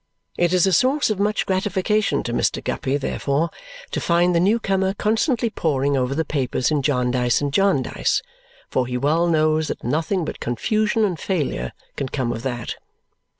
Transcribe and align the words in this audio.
It 0.35 0.51
is 0.51 0.65
a 0.65 0.73
source 0.73 1.11
of 1.11 1.19
much 1.19 1.45
gratification 1.45 2.23
to 2.23 2.33
Mr. 2.33 2.63
Guppy, 2.63 2.97
therefore, 2.97 3.51
to 3.91 4.01
find 4.01 4.33
the 4.33 4.39
new 4.39 4.59
comer 4.59 4.95
constantly 4.95 5.51
poring 5.51 5.95
over 5.95 6.15
the 6.15 6.25
papers 6.25 6.71
in 6.71 6.81
Jarndyce 6.81 7.39
and 7.39 7.53
Jarndyce, 7.53 8.23
for 8.67 8.87
he 8.87 8.97
well 8.97 9.27
knows 9.27 9.67
that 9.67 9.83
nothing 9.83 10.25
but 10.25 10.39
confusion 10.39 11.05
and 11.05 11.19
failure 11.19 11.71
can 11.97 12.09
come 12.09 12.31
of 12.31 12.41
that. 12.41 12.77